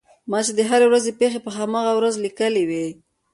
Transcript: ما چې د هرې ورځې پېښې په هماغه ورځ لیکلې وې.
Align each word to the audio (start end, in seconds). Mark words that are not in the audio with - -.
ما 0.29 0.39
چې 0.45 0.51
د 0.57 0.61
هرې 0.69 0.85
ورځې 0.87 1.11
پېښې 1.19 1.39
په 1.45 1.51
هماغه 1.57 1.91
ورځ 1.95 2.13
لیکلې 2.25 2.63
وې. 2.69 2.87